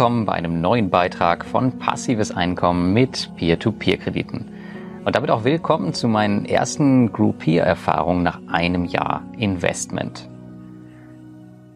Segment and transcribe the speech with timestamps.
[0.00, 4.50] Willkommen bei einem neuen Beitrag von Passives Einkommen mit Peer-to-Peer-Krediten.
[5.04, 10.26] Und damit auch willkommen zu meinen ersten Groupier-Erfahrungen nach einem Jahr Investment.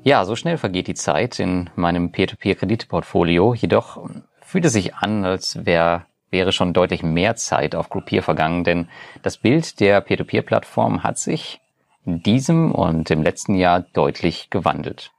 [0.05, 3.53] Ja, so schnell vergeht die Zeit in meinem Peer-to-Peer-Kreditportfolio.
[3.53, 4.09] Jedoch
[4.41, 8.89] fühlt es sich an, als wäre wäre schon deutlich mehr Zeit auf Groupier vergangen, denn
[9.21, 11.61] das Bild der Peer-to-Peer-Plattform hat sich
[12.07, 15.11] in diesem und im letzten Jahr deutlich gewandelt.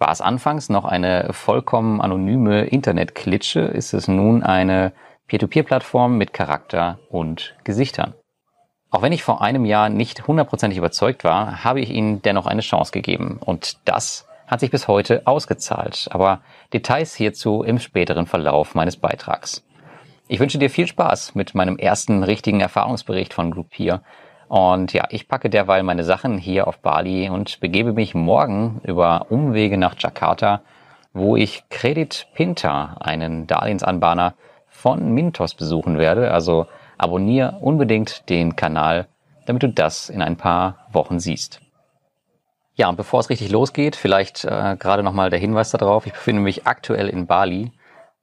[0.00, 4.94] War es anfangs noch eine vollkommen anonyme Internetklitsche, ist es nun eine
[5.26, 8.14] Peer-to-Peer-Plattform mit Charakter und Gesichtern.
[8.90, 12.62] Auch wenn ich vor einem Jahr nicht hundertprozentig überzeugt war, habe ich ihnen dennoch eine
[12.62, 13.38] Chance gegeben.
[13.44, 16.08] Und das hat sich bis heute ausgezahlt.
[16.10, 16.40] Aber
[16.72, 19.62] Details hierzu im späteren Verlauf meines Beitrags.
[20.28, 24.00] Ich wünsche dir viel Spaß mit meinem ersten richtigen Erfahrungsbericht von Groupier.
[24.50, 29.26] Und ja, ich packe derweil meine Sachen hier auf Bali und begebe mich morgen über
[29.30, 30.62] Umwege nach Jakarta,
[31.12, 34.34] wo ich Credit Pinta, einen Darlehensanbahner
[34.66, 36.32] von Mintos besuchen werde.
[36.32, 36.66] Also
[36.98, 39.06] abonniere unbedingt den Kanal,
[39.46, 41.60] damit du das in ein paar Wochen siehst.
[42.74, 46.42] Ja, und bevor es richtig losgeht, vielleicht äh, gerade nochmal der Hinweis darauf, ich befinde
[46.42, 47.70] mich aktuell in Bali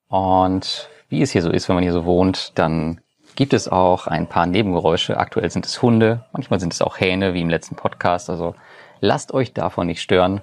[0.09, 2.99] und wie es hier so ist, wenn man hier so wohnt, dann
[3.37, 5.17] gibt es auch ein paar Nebengeräusche.
[5.17, 8.31] Aktuell sind es Hunde, manchmal sind es auch Hähne, wie im letzten Podcast.
[8.31, 8.55] Also
[8.99, 10.41] lasst euch davon nicht stören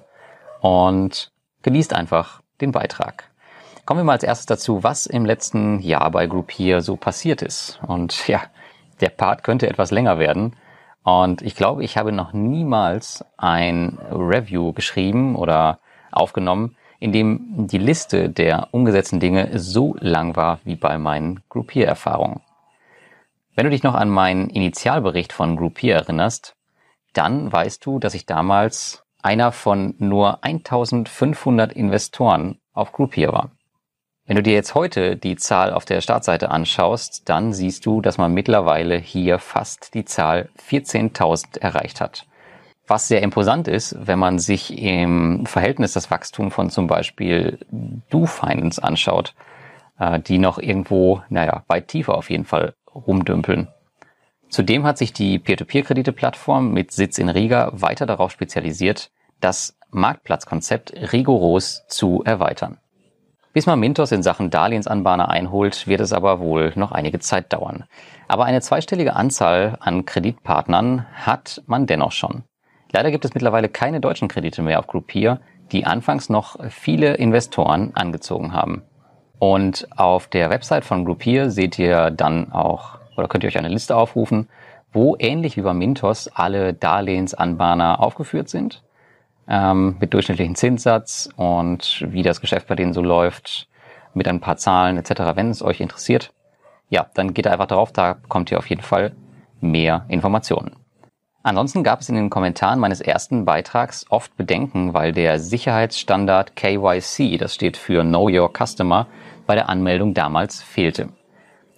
[0.61, 3.25] und genießt einfach den Beitrag.
[3.85, 7.41] Kommen wir mal als erstes dazu, was im letzten Jahr bei Group hier so passiert
[7.41, 7.79] ist.
[7.85, 8.41] Und ja,
[9.01, 10.55] der Part könnte etwas länger werden.
[11.03, 15.79] Und ich glaube, ich habe noch niemals ein Review geschrieben oder
[16.13, 22.39] aufgenommen, in dem die Liste der umgesetzten Dinge so lang war wie bei meinen Groupier-Erfahrungen.
[23.55, 26.55] Wenn du dich noch an meinen Initialbericht von Groupier erinnerst,
[27.13, 33.51] dann weißt du, dass ich damals einer von nur 1500 Investoren auf Groupier war.
[34.25, 38.17] Wenn du dir jetzt heute die Zahl auf der Startseite anschaust, dann siehst du, dass
[38.17, 42.25] man mittlerweile hier fast die Zahl 14.000 erreicht hat.
[42.87, 47.59] Was sehr imposant ist, wenn man sich im Verhältnis das Wachstum von zum Beispiel
[48.09, 49.33] Do Finance anschaut,
[49.97, 53.67] äh, die noch irgendwo, naja, weit tiefer auf jeden Fall rumdümpeln.
[54.49, 61.85] Zudem hat sich die Peer-to-Peer-Kredite-Plattform mit Sitz in Riga weiter darauf spezialisiert, das Marktplatzkonzept rigoros
[61.87, 62.77] zu erweitern.
[63.53, 67.85] Bis man Mintos in Sachen Darlehensanbahner einholt, wird es aber wohl noch einige Zeit dauern.
[68.27, 72.43] Aber eine zweistellige Anzahl an Kreditpartnern hat man dennoch schon.
[72.91, 75.39] Leider gibt es mittlerweile keine deutschen Kredite mehr auf Groupier,
[75.71, 78.83] die anfangs noch viele Investoren angezogen haben.
[79.39, 83.67] Und auf der Website von Groupier seht ihr dann auch, oder könnt ihr euch eine
[83.67, 84.47] Liste aufrufen,
[84.93, 88.81] wo ähnlich wie bei Mintos alle Darlehensanbahner aufgeführt sind,
[89.47, 93.67] ähm, mit durchschnittlichen Zinssatz und wie das Geschäft bei denen so läuft,
[94.13, 96.31] mit ein paar Zahlen etc., wenn es euch interessiert.
[96.89, 99.11] Ja, dann geht einfach drauf, da bekommt ihr auf jeden Fall
[99.59, 100.75] mehr Informationen.
[101.45, 107.37] Ansonsten gab es in den Kommentaren meines ersten Beitrags oft Bedenken, weil der Sicherheitsstandard KYC,
[107.37, 109.05] das steht für Know Your Customer,
[109.45, 111.09] bei der Anmeldung damals fehlte.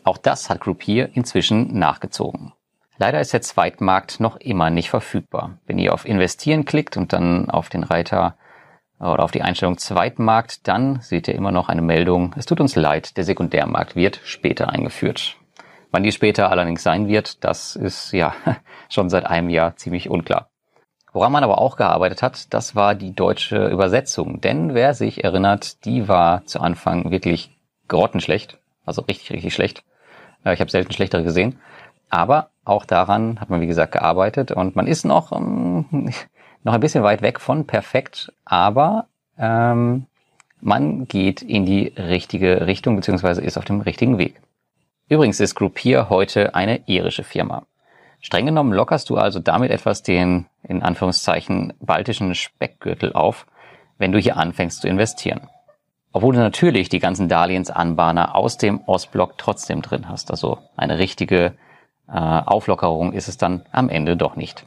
[0.06, 2.53] Auch das hat Groupier inzwischen nachgezogen.
[2.97, 5.57] Leider ist der Zweitmarkt noch immer nicht verfügbar.
[5.66, 8.38] Wenn ihr auf Investieren klickt und dann auf den Reiter
[9.01, 12.77] oder auf die Einstellung Zweitmarkt, dann seht ihr immer noch eine Meldung, es tut uns
[12.77, 15.37] leid, der Sekundärmarkt wird später eingeführt.
[15.92, 18.34] Wann die später allerdings sein wird, das ist ja
[18.90, 20.50] schon seit einem Jahr ziemlich unklar.
[21.14, 24.42] Woran man aber auch gearbeitet hat, das war die deutsche Übersetzung.
[24.42, 28.59] Denn wer sich erinnert, die war zu Anfang wirklich grottenschlecht.
[28.86, 29.84] Also richtig, richtig schlecht.
[30.44, 31.59] Äh, ich habe selten schlechtere gesehen.
[32.09, 34.51] Aber auch daran hat man, wie gesagt, gearbeitet.
[34.51, 36.12] Und man ist noch, ähm,
[36.63, 38.31] noch ein bisschen weit weg von perfekt.
[38.45, 39.07] Aber
[39.38, 40.06] ähm,
[40.60, 44.40] man geht in die richtige Richtung, beziehungsweise ist auf dem richtigen Weg.
[45.09, 47.65] Übrigens ist Groupier heute eine irische Firma.
[48.19, 53.45] Streng genommen lockerst du also damit etwas den, in Anführungszeichen, baltischen Speckgürtel auf,
[53.98, 55.48] wenn du hier anfängst zu investieren.
[56.12, 60.30] Obwohl du natürlich die ganzen Darlehensanbahner aus dem Ostblock trotzdem drin hast.
[60.30, 61.54] Also eine richtige
[62.09, 64.65] äh, Auflockerung ist es dann am Ende doch nicht.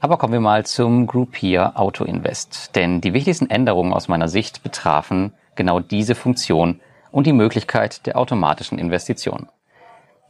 [0.00, 2.76] Aber kommen wir mal zum Groupier Auto Invest.
[2.76, 6.80] Denn die wichtigsten Änderungen aus meiner Sicht betrafen genau diese Funktion
[7.10, 9.48] und die Möglichkeit der automatischen Investition.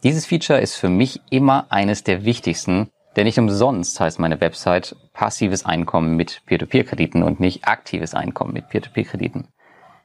[0.03, 4.97] Dieses Feature ist für mich immer eines der wichtigsten, denn nicht umsonst heißt meine Website
[5.13, 9.47] passives Einkommen mit Peer-to-Peer-Krediten und nicht aktives Einkommen mit Peer-to-Peer-Krediten.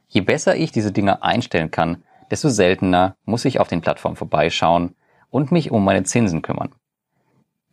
[0.06, 4.94] Je besser ich diese Dinge einstellen kann, desto seltener muss ich auf den Plattformen vorbeischauen
[5.30, 6.74] und mich um meine Zinsen kümmern.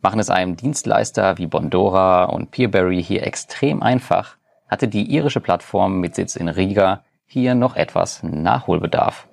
[0.02, 4.36] Machen es einem Dienstleister wie Bondora und Peerberry hier extrem einfach,
[4.66, 9.25] hatte die irische Plattform mit Sitz in Riga hier noch etwas Nachholbedarf.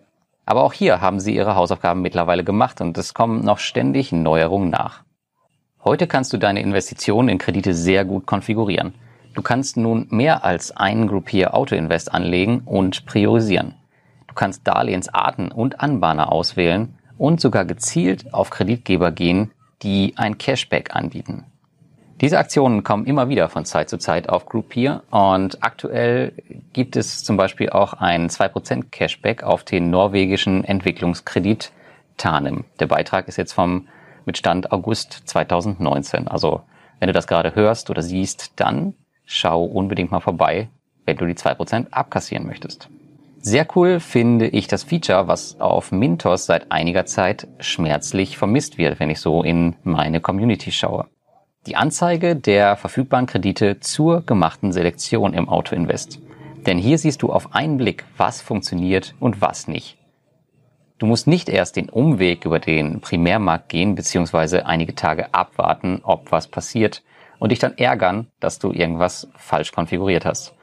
[0.46, 4.70] Aber auch hier haben sie ihre Hausaufgaben mittlerweile gemacht und es kommen noch ständig Neuerungen
[4.70, 5.04] nach.
[5.84, 8.94] Heute kannst du deine Investitionen in Kredite sehr gut konfigurieren.
[9.34, 13.76] Du kannst nun mehr als einen Groupier Auto Invest anlegen und priorisieren.
[14.28, 19.52] Du kannst Darlehensarten und Anbahner auswählen und sogar gezielt auf Kreditgeber gehen,
[19.82, 21.46] die ein Cashback anbieten.
[22.24, 26.32] Diese Aktionen kommen immer wieder von Zeit zu Zeit auf Groupier und aktuell
[26.72, 31.74] gibt es zum Beispiel auch ein 2% Cashback auf den norwegischen Entwicklungskredit
[32.16, 32.64] Tanem.
[32.80, 33.90] Der Beitrag ist jetzt vom
[34.24, 36.30] mit Stand August 2019.
[36.30, 36.62] Also
[37.00, 38.94] wenn du das gerade hörst oder siehst, dann
[39.26, 40.70] schau unbedingt mal vorbei,
[41.06, 42.88] wenn du die 2% abkassieren möchtest.
[43.42, 49.02] Sehr cool finde ich das Feature, was auf Mintos seit einiger Zeit schmerzlich vermisst wird,
[49.02, 51.08] wenn ich so in meine Community schaue.
[51.66, 56.20] Die Anzeige der verfügbaren Kredite zur gemachten Selektion im Autoinvest.
[56.66, 59.98] Denn hier siehst du auf einen Blick, was funktioniert und was nicht.
[60.98, 64.62] Du musst nicht erst den Umweg über den Primärmarkt gehen bzw.
[64.62, 67.02] einige Tage abwarten, ob was passiert
[67.40, 70.54] und dich dann ärgern, dass du irgendwas falsch konfiguriert hast.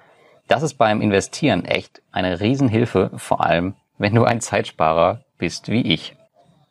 [0.48, 5.82] Das ist beim Investieren echt eine Riesenhilfe, vor allem wenn du ein Zeitsparer bist wie
[5.82, 6.16] ich.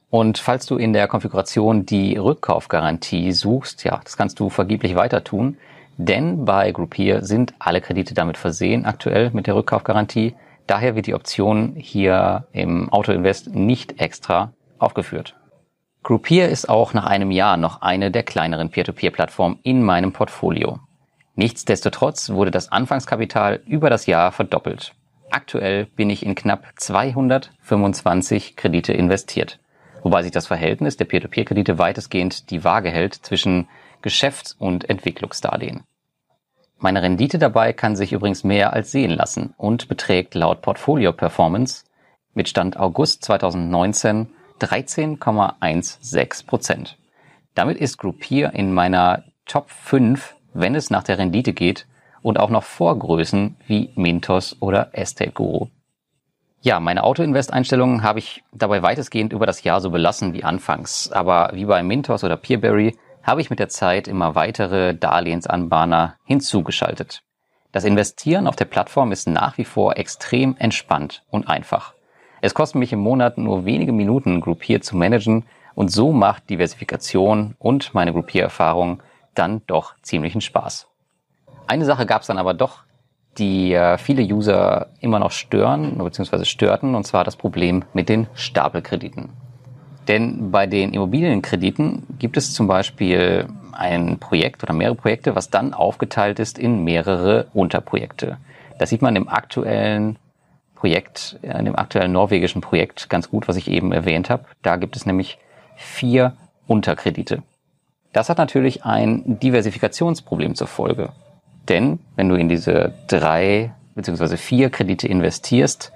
[0.09, 5.23] Und falls du in der Konfiguration die Rückkaufgarantie suchst, ja, das kannst du vergeblich weiter
[5.23, 5.57] tun,
[5.97, 10.33] denn bei Groupier sind alle Kredite damit versehen aktuell mit der Rückkaufgarantie.
[10.65, 15.35] Daher wird die Option hier im Autoinvest nicht extra aufgeführt.
[16.01, 20.79] Groupier ist auch nach einem Jahr noch eine der kleineren Peer-to-Peer-Plattformen in meinem Portfolio.
[21.35, 24.93] Nichtsdestotrotz wurde das Anfangskapital über das Jahr verdoppelt.
[25.29, 29.59] Aktuell bin ich in knapp 225 Kredite investiert
[30.03, 33.67] wobei sich das Verhältnis der Peer-to-Peer-Kredite weitestgehend die Waage hält zwischen
[34.01, 35.83] Geschäfts- und Entwicklungsdarlehen.
[36.77, 41.83] Meine Rendite dabei kann sich übrigens mehr als sehen lassen und beträgt laut Portfolio Performance
[42.33, 44.29] mit Stand August 2019
[44.59, 46.97] 13,16 Prozent.
[47.55, 51.87] Damit ist Groupier in meiner Top 5, wenn es nach der Rendite geht
[52.21, 55.67] und auch noch vor Größen wie Mintos oder Estate Guru.
[56.61, 61.09] Ja, meine Auto-Invest-Einstellungen habe ich dabei weitestgehend über das Jahr so belassen wie anfangs.
[61.09, 67.21] Aber wie bei Mintos oder Peerberry habe ich mit der Zeit immer weitere Darlehensanbahner hinzugeschaltet.
[67.71, 71.93] Das Investieren auf der Plattform ist nach wie vor extrem entspannt und einfach.
[72.41, 75.45] Es kostet mich im Monat nur wenige Minuten, Groupier zu managen
[75.75, 79.01] und so macht Diversifikation und meine Groupier-Erfahrung
[79.33, 80.87] dann doch ziemlichen Spaß.
[81.67, 82.83] Eine Sache gab es dann aber doch,
[83.39, 86.45] die äh, viele User immer noch stören bzw.
[86.45, 89.29] störten, und zwar das Problem mit den Stapelkrediten.
[90.07, 95.73] Denn bei den Immobilienkrediten gibt es zum Beispiel ein Projekt oder mehrere Projekte, was dann
[95.73, 98.37] aufgeteilt ist in mehrere Unterprojekte.
[98.79, 100.17] Das sieht man im aktuellen
[100.75, 104.45] Projekt, in dem aktuellen norwegischen Projekt ganz gut, was ich eben erwähnt habe.
[104.61, 105.37] Da gibt es nämlich
[105.75, 106.33] vier
[106.67, 107.43] Unterkredite.
[108.13, 111.11] Das hat natürlich ein Diversifikationsproblem zur Folge.
[111.69, 115.91] Denn wenn du in diese drei beziehungsweise vier Kredite investierst,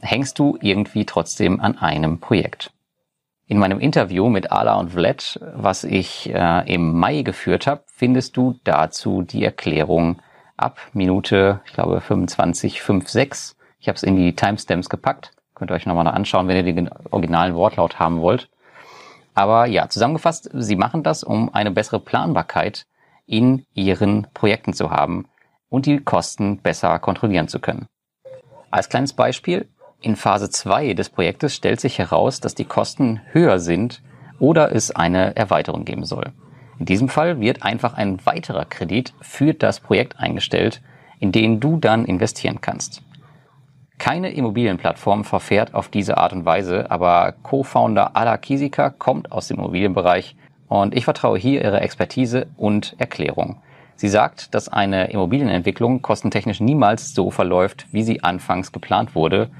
[0.00, 2.72] hängst du irgendwie trotzdem an einem Projekt.
[3.46, 8.36] In meinem Interview mit Ala und Vlad, was ich äh, im Mai geführt habe, findest
[8.36, 10.22] du dazu die Erklärung
[10.56, 13.56] ab Minute, ich glaube 25, 5, 6.
[13.80, 15.32] Ich habe es in die Timestamps gepackt.
[15.54, 18.48] Könnt ihr euch nochmal anschauen, wenn ihr den originalen Wortlaut haben wollt.
[19.34, 22.86] Aber ja, zusammengefasst, sie machen das, um eine bessere Planbarkeit
[23.30, 25.26] in ihren Projekten zu haben
[25.68, 27.86] und die Kosten besser kontrollieren zu können.
[28.72, 29.68] Als kleines Beispiel,
[30.00, 34.02] in Phase 2 des Projektes stellt sich heraus, dass die Kosten höher sind
[34.40, 36.32] oder es eine Erweiterung geben soll.
[36.80, 40.82] In diesem Fall wird einfach ein weiterer Kredit für das Projekt eingestellt,
[41.20, 43.02] in den du dann investieren kannst.
[43.98, 49.58] Keine Immobilienplattform verfährt auf diese Art und Weise, aber Co-Founder Ala Kisika kommt aus dem
[49.58, 50.34] Immobilienbereich
[50.70, 53.60] und ich vertraue hier ihrer Expertise und Erklärung.
[53.96, 59.50] Sie sagt, dass eine Immobilienentwicklung kostentechnisch niemals so verläuft, wie sie anfangs geplant wurde.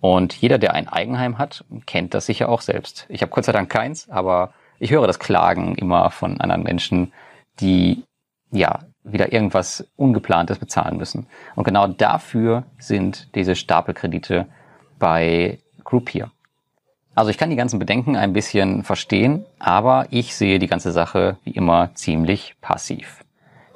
[0.00, 3.06] Und jeder, der ein Eigenheim hat, kennt das sicher auch selbst.
[3.08, 7.12] Ich habe Gott sei Dank keins, aber ich höre das Klagen immer von anderen Menschen,
[7.60, 8.04] die
[8.52, 11.26] ja wieder irgendwas Ungeplantes bezahlen müssen.
[11.56, 14.46] Und genau dafür sind diese Stapelkredite
[14.98, 16.30] bei Groupier.
[17.18, 21.36] Also ich kann die ganzen Bedenken ein bisschen verstehen, aber ich sehe die ganze Sache
[21.42, 23.24] wie immer ziemlich passiv.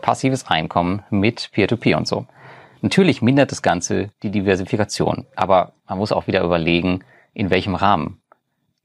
[0.01, 2.27] Passives Einkommen mit Peer-to-Peer -Peer und so.
[2.83, 7.03] Natürlich mindert das Ganze die Diversifikation, aber man muss auch wieder überlegen,
[7.35, 8.21] in welchem Rahmen.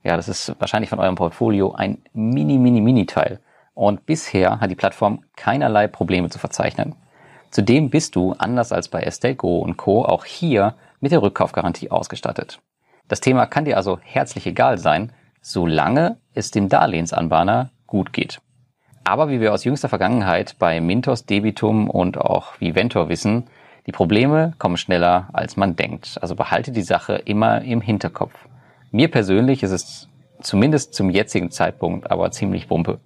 [0.03, 3.39] Ja, das ist wahrscheinlich von eurem Portfolio ein mini, mini, mini Teil.
[3.75, 6.95] Und bisher hat die Plattform keinerlei Probleme zu verzeichnen.
[7.51, 12.59] Zudem bist du, anders als bei Estelco und Co., auch hier mit der Rückkaufgarantie ausgestattet.
[13.07, 15.11] Das Thema kann dir also herzlich egal sein,
[15.41, 18.39] solange es dem Darlehensanbahner gut geht.
[19.05, 23.45] Aber wie wir aus jüngster Vergangenheit bei Mintos, Debitum und auch Viventor wissen,
[23.85, 26.17] die Probleme kommen schneller, als man denkt.
[26.21, 28.33] Also behalte die Sache immer im Hinterkopf.
[28.91, 30.09] Mir persönlich ist es
[30.41, 32.99] zumindest zum jetzigen Zeitpunkt aber ziemlich wumpe.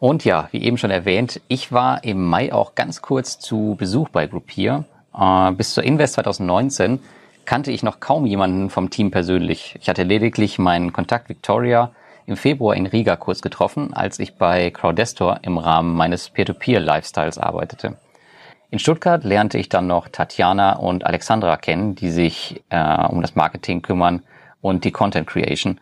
[0.00, 4.08] Und ja, wie eben schon erwähnt, ich war im Mai auch ganz kurz zu Besuch
[4.08, 4.84] bei Groupier.
[5.16, 6.98] Äh, bis zur Invest 2019
[7.44, 9.76] kannte ich noch kaum jemanden vom Team persönlich.
[9.80, 11.92] Ich hatte lediglich meinen Kontakt Victoria
[12.26, 17.96] im Februar in Riga kurz getroffen, als ich bei Crowdestor im Rahmen meines Peer-to-Peer-Lifestyles arbeitete.
[18.70, 23.34] In Stuttgart lernte ich dann noch Tatjana und Alexandra kennen, die sich äh, um das
[23.34, 24.22] Marketing kümmern
[24.60, 25.78] und die Content Creation.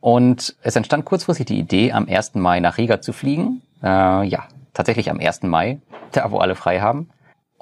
[0.00, 2.34] Und es entstand kurzfristig die Idee, am 1.
[2.36, 3.62] Mai nach Riga zu fliegen.
[3.82, 5.42] Äh, ja, tatsächlich am 1.
[5.42, 5.78] Mai,
[6.12, 7.10] da wo alle frei haben.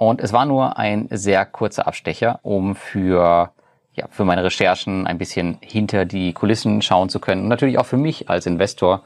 [0.00, 3.52] Und es war nur ein sehr kurzer Abstecher, um für
[3.92, 7.42] ja, für meine Recherchen ein bisschen hinter die Kulissen schauen zu können.
[7.42, 9.02] Und natürlich auch für mich als Investor,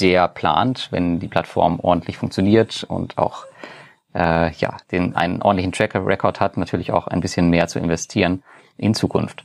[0.00, 3.44] der plant, wenn die Plattform ordentlich funktioniert und auch
[4.14, 8.42] äh, ja, den einen ordentlichen Tracker Record hat, natürlich auch ein bisschen mehr zu investieren
[8.78, 9.44] in Zukunft.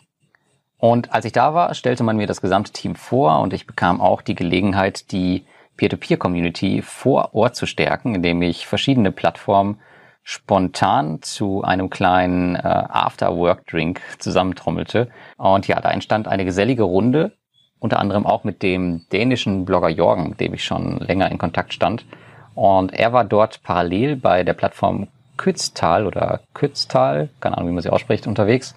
[0.77, 3.99] Und als ich da war, stellte man mir das gesamte Team vor und ich bekam
[3.99, 5.43] auch die Gelegenheit, die
[5.75, 9.81] Peer-to-Peer-Community vor Ort zu stärken, indem ich verschiedene Plattformen
[10.29, 15.09] spontan zu einem kleinen äh, After-Work-Drink zusammentrommelte.
[15.37, 17.31] Und ja, da entstand eine gesellige Runde,
[17.79, 22.05] unter anderem auch mit dem dänischen Blogger Jorgen, dem ich schon länger in Kontakt stand.
[22.53, 25.07] Und er war dort parallel bei der Plattform
[25.37, 28.75] Kütztal oder Kütztal, keine Ahnung, wie man sie ausspricht, unterwegs.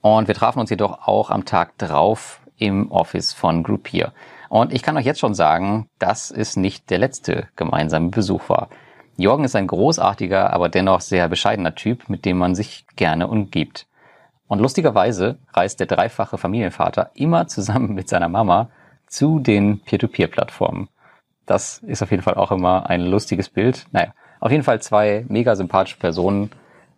[0.00, 4.12] Und wir trafen uns jedoch auch am Tag drauf im Office von Groupier.
[4.48, 8.68] Und ich kann euch jetzt schon sagen, dass es nicht der letzte gemeinsame Besuch war.
[9.20, 13.86] Jorgen ist ein großartiger, aber dennoch sehr bescheidener Typ, mit dem man sich gerne umgibt.
[14.46, 18.70] Und lustigerweise reist der dreifache Familienvater immer zusammen mit seiner Mama
[19.08, 20.88] zu den Peer-to-Peer-Plattformen.
[21.46, 23.86] Das ist auf jeden Fall auch immer ein lustiges Bild.
[23.90, 26.50] Naja, auf jeden Fall zwei mega sympathische Personen,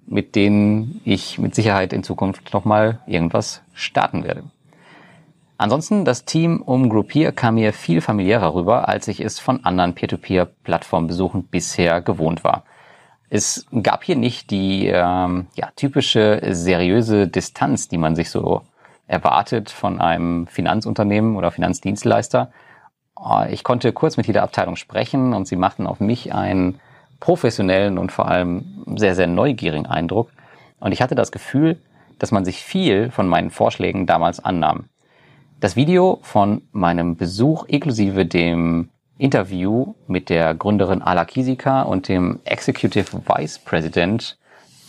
[0.06, 4.42] mit denen ich mit Sicherheit in Zukunft nochmal irgendwas starten werde.
[5.60, 9.94] Ansonsten, das Team um Groupier kam mir viel familiärer rüber, als ich es von anderen
[9.94, 12.64] Peer-to-Peer-Plattformbesuchen bisher gewohnt war.
[13.28, 18.62] Es gab hier nicht die ähm, ja, typische seriöse Distanz, die man sich so
[19.06, 22.50] erwartet von einem Finanzunternehmen oder Finanzdienstleister.
[23.22, 26.80] Äh, ich konnte kurz mit jeder Abteilung sprechen und sie machten auf mich einen
[27.20, 30.30] professionellen und vor allem sehr, sehr neugierigen Eindruck.
[30.78, 31.76] Und ich hatte das Gefühl,
[32.18, 34.86] dass man sich viel von meinen Vorschlägen damals annahm.
[35.60, 38.88] Das Video von meinem Besuch inklusive dem
[39.18, 44.38] Interview mit der Gründerin Ala Kisika und dem Executive Vice President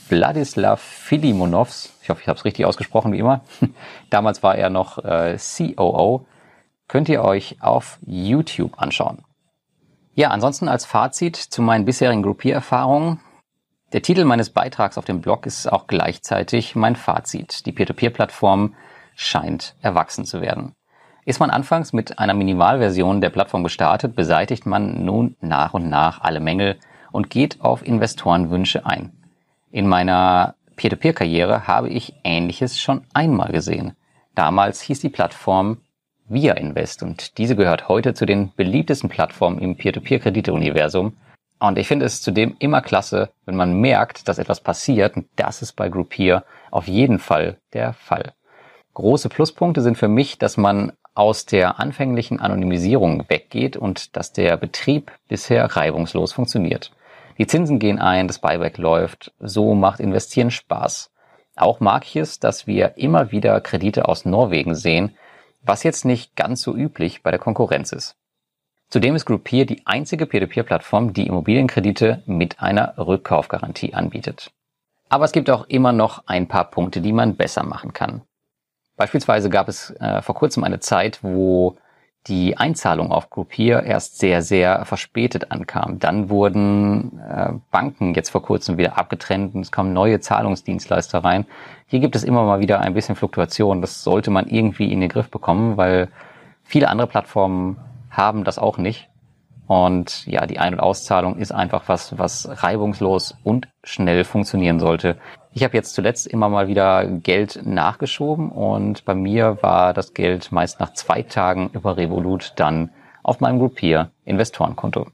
[0.08, 3.42] Vladislav Filimonovs, ich hoffe, ich habe es richtig ausgesprochen wie immer,
[4.10, 6.26] damals war er noch äh, COO,
[6.88, 9.26] könnt ihr euch auf YouTube anschauen.
[10.14, 13.20] Ja, ansonsten als Fazit zu meinen bisherigen Groupiererfahrungen.
[13.92, 17.66] Der Titel meines Beitrags auf dem Blog ist auch gleichzeitig mein Fazit.
[17.66, 18.74] Die Peer-to-Peer-Plattform
[19.22, 20.74] scheint erwachsen zu werden.
[21.26, 26.22] Ist man anfangs mit einer Minimalversion der Plattform gestartet, beseitigt man nun nach und nach
[26.22, 26.78] alle Mängel
[27.12, 29.12] und geht auf Investorenwünsche ein.
[29.72, 33.94] In meiner Peer-to-Peer-Karriere habe ich Ähnliches schon einmal gesehen.
[34.34, 35.78] Damals hieß die Plattform
[36.28, 41.18] Via Invest und diese gehört heute zu den beliebtesten Plattformen im Peer-to-Peer-Kredite-Universum.
[41.60, 45.62] Und ich finde es zudem immer klasse, wenn man merkt, dass etwas passiert und das
[45.62, 48.34] ist bei Groupier auf jeden Fall der Fall.
[48.94, 54.58] Große Pluspunkte sind für mich, dass man aus der anfänglichen Anonymisierung weggeht und dass der
[54.58, 56.92] Betrieb bisher reibungslos funktioniert.
[57.38, 61.12] Die Zinsen gehen ein, das Buyback läuft, so macht Investieren Spaß.
[61.56, 65.16] Auch mag ich es, dass wir immer wieder Kredite aus Norwegen sehen,
[65.62, 68.16] was jetzt nicht ganz so üblich bei der Konkurrenz ist.
[68.90, 74.52] Zudem ist Groupier die einzige Peer-to-Peer-Plattform, die Immobilienkredite mit einer Rückkaufgarantie anbietet.
[75.08, 78.24] Aber es gibt auch immer noch ein paar Punkte, die man besser machen kann.
[79.02, 81.76] Beispielsweise gab es äh, vor kurzem eine Zeit, wo
[82.28, 85.98] die Einzahlung auf Groupier erst sehr, sehr verspätet ankam.
[85.98, 91.48] Dann wurden äh, Banken jetzt vor kurzem wieder abgetrennt und es kamen neue Zahlungsdienstleister rein.
[91.88, 93.82] Hier gibt es immer mal wieder ein bisschen Fluktuation.
[93.82, 96.10] Das sollte man irgendwie in den Griff bekommen, weil
[96.64, 97.78] viele andere Plattformen
[98.12, 99.10] haben das auch nicht.
[99.68, 105.18] Und ja, die Ein- und Auszahlung ist einfach was, was reibungslos und schnell funktionieren sollte.
[105.54, 110.52] Ich habe jetzt zuletzt immer mal wieder Geld nachgeschoben und bei mir war das Geld
[110.52, 112.92] meist nach zwei Tagen über Revolut dann
[113.24, 115.08] auf meinem Groupier Investorenkonto.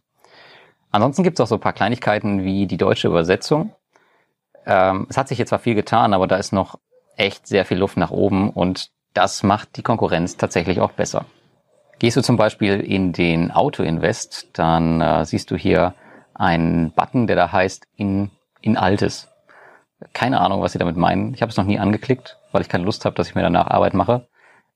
[0.92, 3.74] Ansonsten gibt es auch so ein paar Kleinigkeiten wie die deutsche Übersetzung.
[4.66, 6.80] Ähm, es hat sich jetzt zwar viel getan, aber da ist noch
[7.16, 11.26] echt sehr viel Luft nach oben und das macht die Konkurrenz tatsächlich auch besser.
[12.00, 15.96] Gehst du zum Beispiel in den Auto-Invest, dann äh, siehst du hier
[16.36, 18.30] einen Button, der da heißt in,
[18.62, 19.30] in Altes.
[20.14, 21.34] Keine Ahnung, was sie damit meinen.
[21.34, 23.68] Ich habe es noch nie angeklickt, weil ich keine Lust habe, dass ich mir danach
[23.68, 24.28] Arbeit mache.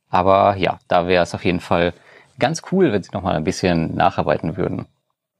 [0.10, 1.94] Aber ja, da wäre es auf jeden Fall
[2.40, 4.88] ganz cool, wenn sie noch mal ein bisschen nacharbeiten würden.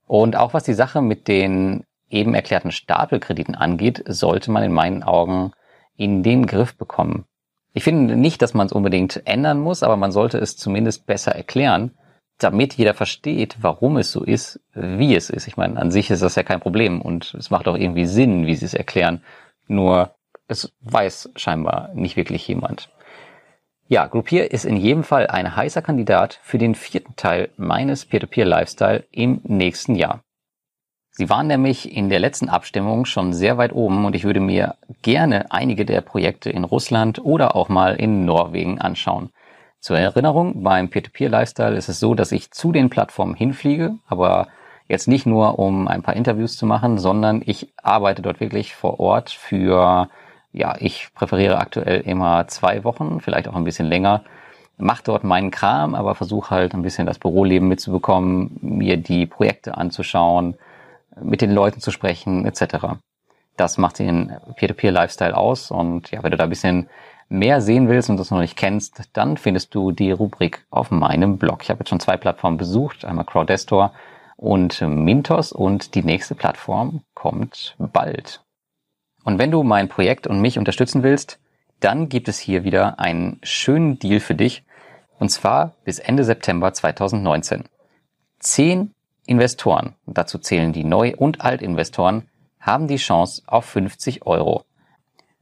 [0.06, 5.02] Und auch was die Sache mit den eben erklärten Stapelkrediten angeht, sollte man in meinen
[5.02, 5.52] Augen
[5.96, 7.24] in den Griff bekommen.
[7.74, 11.34] Ich finde nicht, dass man es unbedingt ändern muss, aber man sollte es zumindest besser
[11.34, 11.92] erklären,
[12.38, 15.46] damit jeder versteht, warum es so ist, wie es ist.
[15.46, 18.46] Ich meine, an sich ist das ja kein Problem und es macht auch irgendwie Sinn,
[18.46, 19.22] wie sie es erklären.
[19.68, 20.14] Nur
[20.48, 22.90] es weiß scheinbar nicht wirklich jemand.
[23.88, 29.04] Ja, Groupier ist in jedem Fall ein heißer Kandidat für den vierten Teil meines Peer-to-Peer-Lifestyle
[29.10, 30.22] im nächsten Jahr.
[31.14, 34.76] Sie waren nämlich in der letzten Abstimmung schon sehr weit oben und ich würde mir
[35.02, 39.28] gerne einige der Projekte in Russland oder auch mal in Norwegen anschauen.
[39.78, 44.48] Zur Erinnerung, beim Peer-to-Peer-Lifestyle ist es so, dass ich zu den Plattformen hinfliege, aber
[44.88, 48.98] jetzt nicht nur, um ein paar Interviews zu machen, sondern ich arbeite dort wirklich vor
[48.98, 50.08] Ort für,
[50.52, 54.22] ja, ich präferiere aktuell immer zwei Wochen, vielleicht auch ein bisschen länger,
[54.78, 59.76] mache dort meinen Kram, aber versuche halt ein bisschen das Büroleben mitzubekommen, mir die Projekte
[59.76, 60.54] anzuschauen,
[61.20, 62.98] mit den Leuten zu sprechen, etc.
[63.56, 65.70] Das macht den Peer-to-Peer-Lifestyle aus.
[65.70, 66.88] Und ja, wenn du da ein bisschen
[67.28, 71.38] mehr sehen willst und das noch nicht kennst, dann findest du die Rubrik auf meinem
[71.38, 71.62] Blog.
[71.62, 73.92] Ich habe jetzt schon zwei Plattformen besucht, einmal Crowdestor
[74.36, 78.42] und Mintos und die nächste Plattform kommt bald.
[79.24, 81.38] Und wenn du mein Projekt und mich unterstützen willst,
[81.80, 84.64] dann gibt es hier wieder einen schönen Deal für dich.
[85.18, 87.64] Und zwar bis Ende September 2019.
[88.40, 88.92] Zehn
[89.26, 92.28] Investoren, dazu zählen die Neu- und Altinvestoren,
[92.60, 94.64] haben die Chance auf 50 Euro.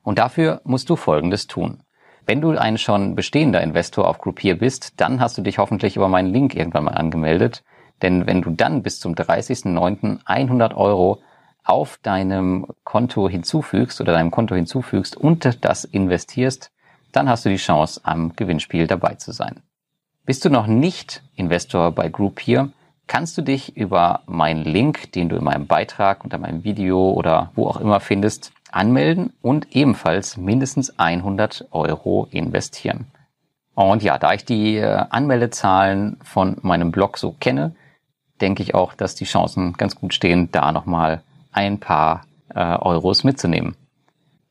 [0.03, 1.83] Und dafür musst du Folgendes tun.
[2.27, 6.09] Wenn du ein schon bestehender Investor auf Groupier bist, dann hast du dich hoffentlich über
[6.09, 7.65] meinen Link irgendwann mal angemeldet.
[8.03, 10.21] Denn wenn du dann bis zum 30.09.
[10.25, 11.23] 100 Euro
[11.65, 16.71] auf deinem Konto hinzufügst oder deinem Konto hinzufügst und das investierst,
[17.13, 19.63] dann hast du die Chance, am Gewinnspiel dabei zu sein.
[20.25, 22.71] Bist du noch nicht Investor bei Groupier,
[23.11, 27.51] kannst du dich über meinen Link, den du in meinem Beitrag unter meinem Video oder
[27.57, 33.07] wo auch immer findest, anmelden und ebenfalls mindestens 100 Euro investieren.
[33.75, 37.75] Und ja, da ich die äh, Anmeldezahlen von meinem Blog so kenne,
[38.41, 42.23] denke ich auch, dass die Chancen ganz gut stehen, da nochmal ein paar
[42.55, 43.75] äh, Euros mitzunehmen.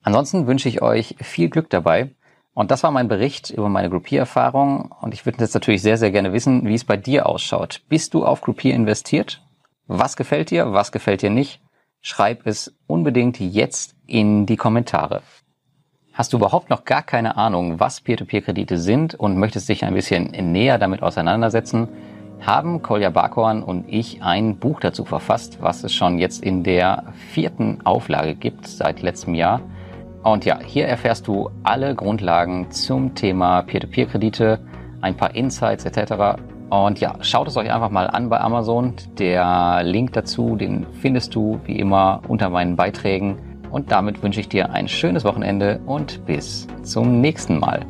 [0.04, 2.10] Ansonsten wünsche ich euch viel Glück dabei
[2.54, 4.94] und das war mein Bericht über meine Groupier-Erfahrung.
[5.02, 7.82] Und ich würde jetzt natürlich sehr, sehr gerne wissen, wie es bei dir ausschaut.
[7.90, 9.42] Bist du auf Groupier investiert?
[9.88, 10.74] Was gefällt dir?
[10.74, 11.62] Was gefällt dir nicht?
[12.02, 15.22] Schreib es unbedingt jetzt in die Kommentare.
[16.14, 20.32] Hast du überhaupt noch gar keine Ahnung, was Peer-to-Peer-Kredite sind und möchtest dich ein bisschen
[20.52, 21.88] näher damit auseinandersetzen,
[22.42, 27.14] haben Kolja Barkhorn und ich ein Buch dazu verfasst, was es schon jetzt in der
[27.32, 29.62] vierten Auflage gibt seit letztem Jahr.
[30.24, 34.60] Und ja, hier erfährst du alle Grundlagen zum Thema Peer-to-Peer-Kredite,
[35.02, 36.40] ein paar Insights etc.
[36.70, 38.94] Und ja, schaut es euch einfach mal an bei Amazon.
[39.18, 43.38] Der Link dazu, den findest du wie immer unter meinen Beiträgen.
[43.72, 47.86] Und damit wünsche ich dir ein schönes Wochenende und bis zum nächsten Mal.